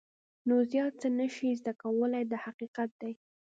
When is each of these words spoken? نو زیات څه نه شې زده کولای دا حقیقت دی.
نو 0.47 0.55
زیات 0.71 0.93
څه 1.01 1.07
نه 1.19 1.27
شې 1.35 1.49
زده 1.59 1.73
کولای 1.81 2.23
دا 2.31 2.37
حقیقت 2.45 2.89
دی. 3.01 3.13